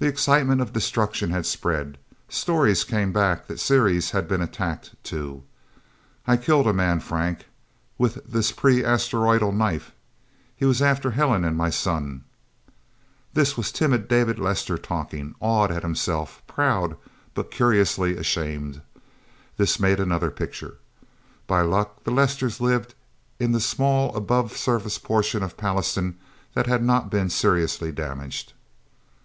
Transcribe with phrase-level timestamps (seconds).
[0.00, 1.98] The excitement of destruction had spread.
[2.28, 5.44] Stories came back that Ceres had been attacked, too.
[6.26, 7.46] "I killed a man, Frank
[7.96, 9.92] with this pre Asteroidal knife.
[10.56, 12.24] He was after Helen and my son..."
[13.34, 16.96] This was timid David Lester talking, awed at himself, proud,
[17.32, 18.80] but curiously ashamed.
[19.58, 20.78] This made another picture.
[21.46, 22.96] By luck the Lesters lived
[23.38, 26.16] in the small above the surface portion of Pallastown
[26.54, 28.52] that had not been seriously damaged.